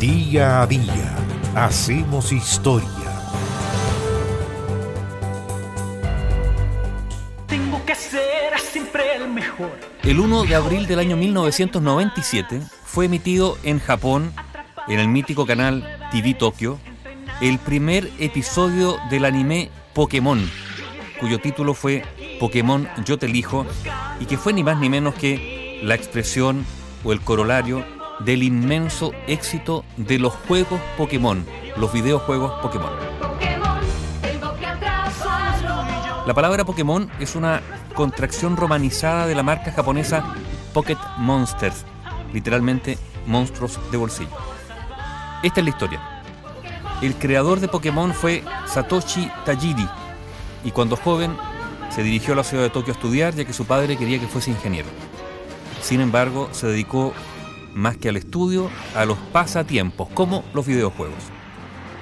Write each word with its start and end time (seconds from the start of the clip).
Día 0.00 0.62
a 0.62 0.66
día 0.68 1.16
hacemos 1.56 2.30
historia. 2.30 2.88
Tengo 7.48 7.84
que 7.84 7.96
ser 7.96 8.56
siempre 8.60 9.16
el 9.16 9.28
mejor. 9.28 9.72
El 10.04 10.20
1 10.20 10.44
de 10.44 10.54
abril 10.54 10.86
del 10.86 11.00
año 11.00 11.16
1997 11.16 12.60
fue 12.84 13.06
emitido 13.06 13.58
en 13.64 13.80
Japón, 13.80 14.32
en 14.86 15.00
el 15.00 15.08
mítico 15.08 15.46
canal 15.46 15.84
TV 16.12 16.34
Tokyo, 16.34 16.78
el 17.40 17.58
primer 17.58 18.08
episodio 18.20 18.98
del 19.10 19.24
anime 19.24 19.72
Pokémon, 19.94 20.48
cuyo 21.18 21.40
título 21.40 21.74
fue 21.74 22.04
Pokémon 22.38 22.88
Yo 23.04 23.18
te 23.18 23.26
elijo, 23.26 23.66
y 24.20 24.26
que 24.26 24.38
fue 24.38 24.52
ni 24.52 24.62
más 24.62 24.78
ni 24.78 24.88
menos 24.88 25.16
que 25.16 25.80
la 25.82 25.96
expresión 25.96 26.64
o 27.02 27.12
el 27.12 27.20
corolario 27.20 27.97
del 28.20 28.42
inmenso 28.42 29.12
éxito 29.26 29.84
de 29.96 30.18
los 30.18 30.32
juegos 30.32 30.80
Pokémon, 30.96 31.44
los 31.76 31.92
videojuegos 31.92 32.52
Pokémon. 32.60 32.90
La 36.26 36.34
palabra 36.34 36.64
Pokémon 36.64 37.10
es 37.20 37.36
una 37.36 37.62
contracción 37.94 38.56
romanizada 38.56 39.26
de 39.26 39.34
la 39.34 39.42
marca 39.42 39.72
japonesa 39.72 40.34
Pocket 40.74 40.98
Monsters, 41.16 41.84
literalmente 42.32 42.98
monstruos 43.26 43.78
de 43.90 43.96
bolsillo. 43.96 44.36
Esta 45.42 45.60
es 45.60 45.64
la 45.64 45.70
historia. 45.70 46.00
El 47.00 47.14
creador 47.14 47.60
de 47.60 47.68
Pokémon 47.68 48.12
fue 48.12 48.44
Satoshi 48.66 49.30
Tajiri 49.44 49.88
y 50.64 50.70
cuando 50.70 50.96
joven 50.96 51.36
se 51.90 52.02
dirigió 52.02 52.34
a 52.34 52.36
la 52.36 52.44
ciudad 52.44 52.64
de 52.64 52.70
Tokio 52.70 52.92
a 52.92 52.96
estudiar 52.96 53.34
ya 53.34 53.44
que 53.44 53.52
su 53.52 53.64
padre 53.64 53.96
quería 53.96 54.18
que 54.18 54.26
fuese 54.26 54.50
ingeniero. 54.50 54.88
Sin 55.80 56.00
embargo, 56.00 56.48
se 56.52 56.66
dedicó 56.66 57.14
más 57.78 57.96
que 57.96 58.08
al 58.08 58.16
estudio, 58.16 58.70
a 58.94 59.04
los 59.04 59.16
pasatiempos, 59.32 60.08
como 60.12 60.44
los 60.52 60.66
videojuegos. 60.66 61.22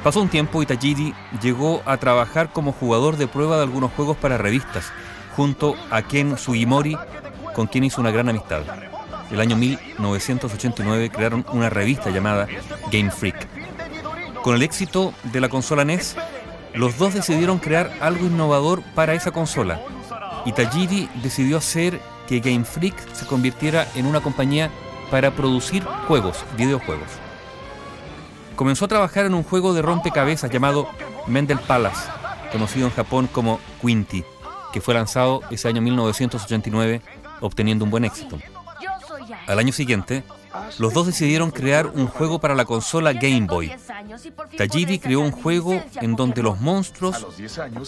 Pasó 0.02 0.22
un 0.22 0.28
tiempo 0.28 0.62
y 0.62 0.66
Tajiri 0.66 1.14
llegó 1.42 1.82
a 1.84 1.98
trabajar 1.98 2.52
como 2.52 2.72
jugador 2.72 3.16
de 3.16 3.28
prueba 3.28 3.56
de 3.56 3.64
algunos 3.64 3.92
juegos 3.92 4.16
para 4.16 4.38
revistas, 4.38 4.90
junto 5.36 5.76
a 5.90 6.02
Ken 6.02 6.38
Sugimori, 6.38 6.96
con 7.54 7.66
quien 7.66 7.84
hizo 7.84 8.00
una 8.00 8.10
gran 8.10 8.28
amistad. 8.28 8.62
El 9.30 9.40
año 9.40 9.56
1989 9.56 11.10
crearon 11.10 11.44
una 11.52 11.68
revista 11.68 12.10
llamada 12.10 12.46
Game 12.90 13.10
Freak. 13.10 13.46
Con 14.42 14.54
el 14.54 14.62
éxito 14.62 15.12
de 15.24 15.40
la 15.40 15.48
consola 15.48 15.84
NES, 15.84 16.16
los 16.72 16.96
dos 16.96 17.14
decidieron 17.14 17.58
crear 17.58 17.92
algo 18.00 18.26
innovador 18.26 18.82
para 18.94 19.14
esa 19.14 19.32
consola. 19.32 19.80
Y 20.44 20.52
Tajiri 20.52 21.08
decidió 21.22 21.58
hacer 21.58 22.00
que 22.28 22.40
Game 22.40 22.64
Freak 22.64 22.94
se 23.12 23.26
convirtiera 23.26 23.86
en 23.94 24.06
una 24.06 24.20
compañía 24.20 24.70
para 25.10 25.30
producir 25.30 25.84
juegos, 26.06 26.44
videojuegos. 26.56 27.08
Comenzó 28.56 28.86
a 28.86 28.88
trabajar 28.88 29.26
en 29.26 29.34
un 29.34 29.42
juego 29.42 29.74
de 29.74 29.82
rompecabezas 29.82 30.50
llamado 30.50 30.88
Mendel 31.26 31.58
Palace, 31.58 32.08
conocido 32.50 32.86
en 32.86 32.92
Japón 32.92 33.28
como 33.30 33.60
Quinty, 33.82 34.24
que 34.72 34.80
fue 34.80 34.94
lanzado 34.94 35.42
ese 35.50 35.68
año 35.68 35.82
1989, 35.82 37.02
obteniendo 37.40 37.84
un 37.84 37.90
buen 37.90 38.04
éxito. 38.04 38.38
Al 39.46 39.58
año 39.58 39.72
siguiente, 39.72 40.24
los 40.78 40.92
dos 40.92 41.06
decidieron 41.06 41.50
crear 41.50 41.86
un 41.86 42.06
juego 42.06 42.38
para 42.38 42.54
la 42.54 42.64
consola 42.64 43.12
Game 43.12 43.46
Boy. 43.46 43.72
Tajiri 44.56 44.98
creó 44.98 45.20
un 45.20 45.32
juego 45.32 45.82
en 46.00 46.16
donde 46.16 46.42
los 46.42 46.60
monstruos 46.60 47.26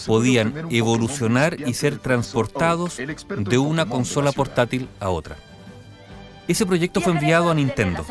podían 0.05 0.67
evolucionar 0.69 1.59
y 1.59 1.73
ser 1.73 1.97
transportados 1.97 2.97
de 2.97 3.57
una 3.57 3.87
consola 3.87 4.31
portátil 4.31 4.87
a 4.99 5.09
otra. 5.09 5.37
Ese 6.49 6.65
proyecto 6.65 6.99
fue 6.99 7.13
enviado 7.13 7.51
a 7.51 7.53
Nintendo. 7.53 8.03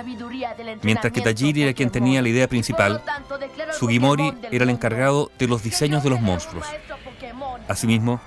Mientras 0.83 1.13
que 1.13 1.21
Tajiri 1.21 1.65
era 1.65 1.73
quien 1.73 1.91
tenía 1.91 2.23
la 2.23 2.29
idea 2.29 2.47
principal, 2.47 3.03
Sugimori 3.77 4.33
era 4.53 4.63
el 4.63 4.71
encargado 4.71 5.33
de 5.41 5.49
los 5.49 5.65
diseños 5.65 6.05
de 6.05 6.11
los 6.11 6.21
monstruos. 6.21 6.65
Asimismo, 7.67 8.21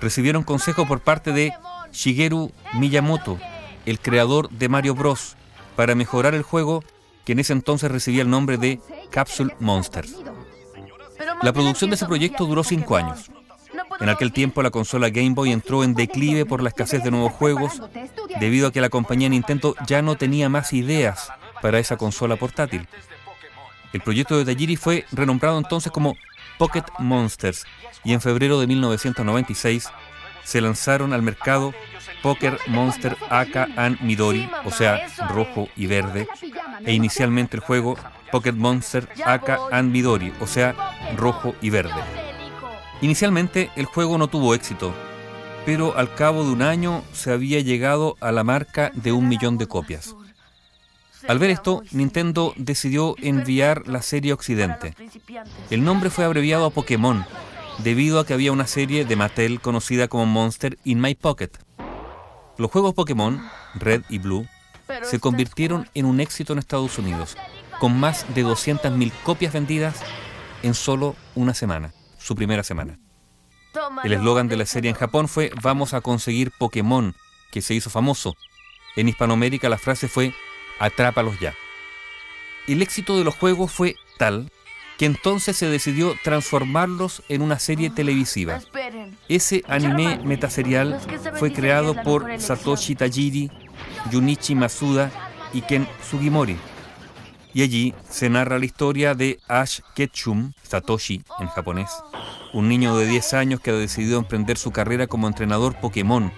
recibieron 0.00 0.42
consejo 0.42 0.86
por 0.86 1.00
parte 1.00 1.32
de 1.32 1.52
Shigeru 1.92 2.50
Miyamoto, 2.72 3.38
el 3.84 4.00
creador 4.00 4.48
de 4.48 4.70
Mario 4.70 4.94
Bros., 4.94 5.36
para 5.76 5.94
mejorar 5.94 6.34
el 6.34 6.42
juego 6.42 6.82
que 7.26 7.32
en 7.32 7.40
ese 7.40 7.52
entonces 7.52 7.90
recibía 7.90 8.22
el 8.22 8.30
nombre 8.30 8.56
de 8.56 8.80
Capsule 9.10 9.54
Monsters. 9.60 10.16
La 11.42 11.52
producción 11.52 11.90
de 11.90 11.96
ese 11.96 12.06
proyecto 12.06 12.46
duró 12.46 12.64
cinco 12.64 12.96
años. 12.96 13.30
En 14.00 14.08
aquel 14.08 14.32
tiempo 14.32 14.62
la 14.62 14.70
consola 14.70 15.10
Game 15.10 15.34
Boy 15.34 15.52
entró 15.52 15.84
en 15.84 15.94
declive 15.94 16.46
por 16.46 16.62
la 16.62 16.70
escasez 16.70 17.04
de 17.04 17.10
nuevos 17.10 17.32
juegos, 17.32 17.82
debido 18.40 18.68
a 18.68 18.72
que 18.72 18.80
la 18.80 18.88
compañía 18.88 19.28
Nintendo 19.28 19.74
ya 19.86 20.02
no 20.02 20.16
tenía 20.16 20.48
más 20.48 20.72
ideas 20.72 21.30
para 21.60 21.78
esa 21.78 21.96
consola 21.96 22.36
portátil. 22.36 22.86
El 23.92 24.00
proyecto 24.00 24.36
de 24.36 24.44
Tajiri 24.44 24.76
fue 24.76 25.06
renombrado 25.12 25.58
entonces 25.58 25.90
como 25.90 26.14
Pocket 26.58 26.84
Monsters 26.98 27.64
y 28.04 28.12
en 28.12 28.20
febrero 28.20 28.60
de 28.60 28.66
1996 28.66 29.90
se 30.44 30.60
lanzaron 30.60 31.12
al 31.12 31.22
mercado 31.22 31.74
Poker 32.22 32.58
Monster 32.68 33.16
Aka 33.28 33.68
and 33.76 34.00
Midori, 34.00 34.48
o 34.64 34.70
sea, 34.70 35.06
rojo 35.28 35.68
y 35.76 35.86
verde, 35.86 36.26
e 36.84 36.94
inicialmente 36.94 37.56
el 37.56 37.62
juego 37.62 37.96
Pocket 38.32 38.52
Monster 38.52 39.08
Aka 39.24 39.58
and 39.70 39.92
Midori, 39.92 40.32
o 40.40 40.46
sea, 40.46 40.74
rojo 41.16 41.54
y 41.60 41.70
verde. 41.70 42.02
Inicialmente 43.02 43.70
el 43.76 43.84
juego 43.84 44.18
no 44.18 44.28
tuvo 44.28 44.54
éxito, 44.54 44.94
pero 45.68 45.94
al 45.98 46.14
cabo 46.14 46.44
de 46.44 46.50
un 46.50 46.62
año 46.62 47.04
se 47.12 47.30
había 47.30 47.60
llegado 47.60 48.16
a 48.22 48.32
la 48.32 48.42
marca 48.42 48.90
de 48.94 49.12
un 49.12 49.28
millón 49.28 49.58
de 49.58 49.66
copias. 49.66 50.16
Al 51.28 51.38
ver 51.38 51.50
esto, 51.50 51.82
Nintendo 51.90 52.54
decidió 52.56 53.14
enviar 53.18 53.86
la 53.86 54.00
serie 54.00 54.30
a 54.30 54.34
Occidente. 54.34 54.94
El 55.68 55.84
nombre 55.84 56.08
fue 56.08 56.24
abreviado 56.24 56.64
a 56.64 56.70
Pokémon, 56.70 57.22
debido 57.84 58.18
a 58.18 58.24
que 58.24 58.32
había 58.32 58.50
una 58.50 58.66
serie 58.66 59.04
de 59.04 59.14
Mattel 59.14 59.60
conocida 59.60 60.08
como 60.08 60.24
Monster 60.24 60.78
in 60.84 61.02
My 61.02 61.14
Pocket. 61.14 61.50
Los 62.56 62.70
juegos 62.70 62.94
Pokémon, 62.94 63.38
Red 63.74 64.04
y 64.08 64.20
Blue, 64.20 64.46
se 65.02 65.20
convirtieron 65.20 65.86
en 65.92 66.06
un 66.06 66.20
éxito 66.20 66.54
en 66.54 66.60
Estados 66.60 66.96
Unidos, 66.96 67.36
con 67.78 68.00
más 68.00 68.24
de 68.34 68.42
200.000 68.42 69.12
copias 69.22 69.52
vendidas 69.52 70.00
en 70.62 70.72
solo 70.72 71.14
una 71.34 71.52
semana 71.52 71.92
su 72.16 72.34
primera 72.34 72.62
semana. 72.62 72.98
El 74.04 74.12
eslogan 74.12 74.48
de 74.48 74.56
la 74.56 74.66
serie 74.66 74.90
en 74.90 74.96
Japón 74.96 75.28
fue 75.28 75.50
Vamos 75.62 75.94
a 75.94 76.00
conseguir 76.00 76.50
Pokémon, 76.50 77.14
que 77.50 77.62
se 77.62 77.74
hizo 77.74 77.90
famoso. 77.90 78.36
En 78.96 79.08
Hispanoamérica 79.08 79.68
la 79.68 79.78
frase 79.78 80.08
fue 80.08 80.34
Atrápalos 80.78 81.38
ya. 81.40 81.54
El 82.66 82.82
éxito 82.82 83.16
de 83.16 83.24
los 83.24 83.34
juegos 83.36 83.72
fue 83.72 83.96
tal 84.18 84.50
que 84.98 85.06
entonces 85.06 85.56
se 85.56 85.68
decidió 85.68 86.16
transformarlos 86.24 87.22
en 87.28 87.42
una 87.42 87.58
serie 87.60 87.88
televisiva. 87.88 88.60
Ese 89.28 89.62
anime 89.68 90.18
metaserial 90.24 91.00
fue 91.38 91.52
creado 91.52 91.94
por 92.02 92.40
Satoshi 92.40 92.96
Tajiri, 92.96 93.50
Junichi 94.10 94.56
Masuda 94.56 95.10
y 95.52 95.62
Ken 95.62 95.88
Sugimori 96.10 96.56
y 97.54 97.62
allí 97.62 97.94
se 98.08 98.28
narra 98.30 98.58
la 98.58 98.64
historia 98.64 99.14
de 99.14 99.38
Ash 99.48 99.80
Ketchum, 99.94 100.52
Satoshi 100.62 101.22
en 101.40 101.48
japonés, 101.48 101.90
un 102.52 102.68
niño 102.68 102.96
de 102.96 103.06
10 103.06 103.34
años 103.34 103.60
que 103.60 103.70
ha 103.70 103.74
decidido 103.74 104.18
emprender 104.18 104.58
su 104.58 104.70
carrera 104.70 105.06
como 105.06 105.26
entrenador 105.26 105.76
Pokémon. 105.76 106.32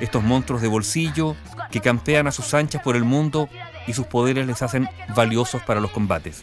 Estos 0.00 0.22
monstruos 0.22 0.62
de 0.62 0.68
bolsillo 0.68 1.36
que 1.70 1.80
campean 1.80 2.26
a 2.26 2.32
sus 2.32 2.54
anchas 2.54 2.82
por 2.82 2.96
el 2.96 3.04
mundo 3.04 3.48
y 3.86 3.92
sus 3.92 4.06
poderes 4.06 4.46
les 4.46 4.62
hacen 4.62 4.88
valiosos 5.14 5.62
para 5.62 5.80
los 5.80 5.90
combates. 5.90 6.42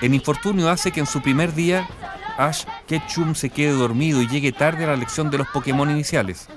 El 0.00 0.14
infortunio 0.14 0.68
hace 0.70 0.92
que 0.92 1.00
en 1.00 1.06
su 1.06 1.20
primer 1.22 1.54
día 1.54 1.88
Ash 2.36 2.64
Ketchum 2.86 3.34
se 3.34 3.50
quede 3.50 3.72
dormido 3.72 4.22
y 4.22 4.28
llegue 4.28 4.52
tarde 4.52 4.84
a 4.84 4.88
la 4.88 4.96
lección 4.96 5.30
de 5.30 5.38
los 5.38 5.48
Pokémon 5.48 5.90
iniciales. 5.90 6.48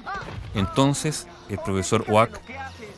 Entonces, 0.54 1.28
el 1.50 1.58
profesor 1.60 2.06
Oak, 2.10 2.40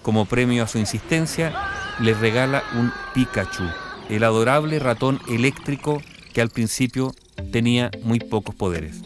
como 0.01 0.25
premio 0.25 0.63
a 0.63 0.67
su 0.67 0.79
insistencia, 0.79 1.53
le 1.99 2.13
regala 2.13 2.63
un 2.75 2.91
Pikachu, 3.13 3.69
el 4.09 4.23
adorable 4.23 4.79
ratón 4.79 5.19
eléctrico 5.29 6.01
que 6.33 6.41
al 6.41 6.49
principio 6.49 7.13
tenía 7.51 7.91
muy 8.03 8.19
pocos 8.19 8.55
poderes. 8.55 9.01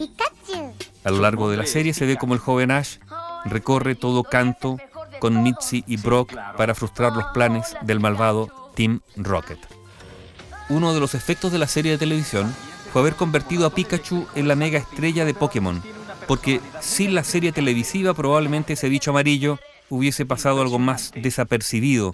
A 1.04 1.10
lo 1.10 1.20
largo 1.20 1.50
de 1.50 1.56
la 1.56 1.66
serie 1.66 1.94
se 1.94 2.06
ve 2.06 2.16
como 2.16 2.34
el 2.34 2.40
joven 2.40 2.70
Ash 2.70 2.98
recorre 3.44 3.94
todo 3.94 4.24
canto 4.24 4.78
con 5.20 5.42
Mitzi 5.42 5.84
y 5.86 5.96
Brock 5.96 6.34
para 6.56 6.74
frustrar 6.74 7.12
los 7.12 7.24
planes 7.26 7.76
del 7.82 8.00
malvado 8.00 8.70
Team 8.74 9.00
Rocket. 9.16 9.58
Uno 10.68 10.92
de 10.92 11.00
los 11.00 11.14
efectos 11.14 11.50
de 11.50 11.58
la 11.58 11.66
serie 11.66 11.92
de 11.92 11.98
televisión 11.98 12.54
fue 12.92 13.02
haber 13.02 13.14
convertido 13.14 13.66
a 13.66 13.70
Pikachu 13.70 14.26
en 14.34 14.48
la 14.48 14.54
mega 14.54 14.78
estrella 14.78 15.24
de 15.24 15.34
Pokémon, 15.34 15.82
porque 16.26 16.60
sin 16.80 17.14
la 17.14 17.24
serie 17.24 17.52
televisiva 17.52 18.14
probablemente 18.14 18.74
ese 18.74 18.88
bicho 18.88 19.10
amarillo 19.10 19.58
hubiese 19.88 20.26
pasado 20.26 20.60
algo 20.60 20.78
más 20.78 21.12
desapercibido 21.14 22.12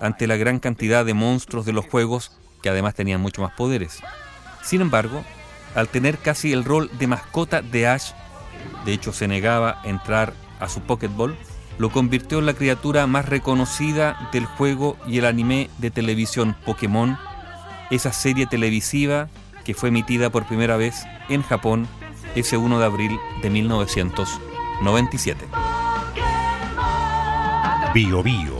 ante 0.00 0.26
la 0.26 0.36
gran 0.36 0.58
cantidad 0.58 1.04
de 1.04 1.14
monstruos 1.14 1.66
de 1.66 1.72
los 1.72 1.86
juegos 1.86 2.32
que 2.62 2.68
además 2.68 2.94
tenían 2.94 3.20
mucho 3.20 3.42
más 3.42 3.52
poderes. 3.52 4.00
Sin 4.62 4.80
embargo, 4.80 5.24
al 5.74 5.88
tener 5.88 6.18
casi 6.18 6.52
el 6.52 6.64
rol 6.64 6.90
de 6.98 7.06
mascota 7.06 7.62
de 7.62 7.86
Ash, 7.86 8.12
de 8.84 8.92
hecho 8.92 9.12
se 9.12 9.28
negaba 9.28 9.80
a 9.82 9.88
entrar 9.88 10.34
a 10.58 10.68
su 10.68 10.80
Pokéball, 10.80 11.36
lo 11.78 11.90
convirtió 11.90 12.40
en 12.40 12.46
la 12.46 12.54
criatura 12.54 13.06
más 13.06 13.26
reconocida 13.26 14.28
del 14.32 14.44
juego 14.44 14.98
y 15.06 15.18
el 15.18 15.24
anime 15.24 15.70
de 15.78 15.90
televisión 15.90 16.54
Pokémon 16.66 17.16
esa 17.90 18.12
serie 18.12 18.46
televisiva 18.46 19.28
que 19.64 19.74
fue 19.74 19.88
emitida 19.88 20.30
por 20.30 20.46
primera 20.46 20.76
vez 20.76 21.04
en 21.28 21.42
Japón 21.42 21.88
ese 22.34 22.56
1 22.56 22.78
de 22.78 22.84
abril 22.84 23.18
de 23.42 23.50
1997. 23.50 25.46
Bio 27.92 28.22
Bio, 28.22 28.59